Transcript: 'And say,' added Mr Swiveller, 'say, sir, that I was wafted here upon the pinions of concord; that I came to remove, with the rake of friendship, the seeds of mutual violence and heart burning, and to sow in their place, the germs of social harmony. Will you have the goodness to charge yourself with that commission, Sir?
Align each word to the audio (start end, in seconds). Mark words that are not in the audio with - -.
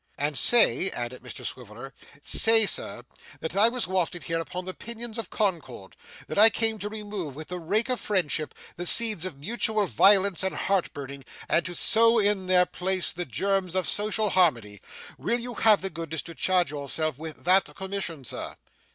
'And 0.17 0.35
say,' 0.35 0.89
added 0.89 1.21
Mr 1.21 1.45
Swiveller, 1.45 1.93
'say, 2.23 2.65
sir, 2.65 3.03
that 3.39 3.55
I 3.55 3.69
was 3.69 3.85
wafted 3.87 4.23
here 4.23 4.39
upon 4.39 4.65
the 4.65 4.73
pinions 4.73 5.19
of 5.19 5.29
concord; 5.29 5.95
that 6.27 6.39
I 6.39 6.49
came 6.49 6.79
to 6.79 6.89
remove, 6.89 7.35
with 7.35 7.49
the 7.49 7.59
rake 7.59 7.87
of 7.87 7.99
friendship, 7.99 8.55
the 8.77 8.87
seeds 8.87 9.25
of 9.25 9.37
mutual 9.37 9.85
violence 9.85 10.41
and 10.41 10.55
heart 10.55 10.91
burning, 10.93 11.23
and 11.47 11.63
to 11.65 11.75
sow 11.75 12.17
in 12.17 12.47
their 12.47 12.65
place, 12.65 13.11
the 13.11 13.25
germs 13.25 13.75
of 13.75 13.87
social 13.87 14.31
harmony. 14.31 14.81
Will 15.19 15.39
you 15.39 15.53
have 15.53 15.81
the 15.81 15.91
goodness 15.91 16.23
to 16.23 16.33
charge 16.33 16.71
yourself 16.71 17.19
with 17.19 17.43
that 17.43 17.65
commission, 17.75 18.25
Sir? 18.25 18.55